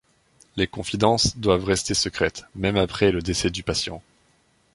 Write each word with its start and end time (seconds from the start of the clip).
Les 0.55 0.65
confidences 0.65 1.37
doivent 1.37 1.65
rester 1.65 1.93
secrètes, 1.93 2.45
même 2.55 2.75
après 2.75 3.11
le 3.11 3.21
décès 3.21 3.51
du 3.51 3.61
patient. 3.61 4.01